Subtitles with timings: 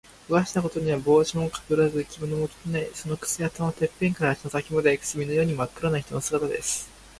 [0.27, 2.89] おかしなことには、帽子もかぶらず、着物も着ていない。
[2.91, 6.89] そのくせ、頭のてっぺんから足の先まで、墨のようにまっ黒な人の姿です。